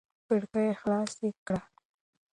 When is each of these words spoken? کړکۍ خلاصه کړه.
کړکۍ 0.27 0.69
خلاصه 0.81 1.27
کړه. 1.47 1.59